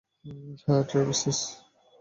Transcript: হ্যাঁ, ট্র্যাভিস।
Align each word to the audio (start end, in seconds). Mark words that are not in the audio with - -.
হ্যাঁ, 0.65 0.83
ট্র্যাভিস। 0.83 1.21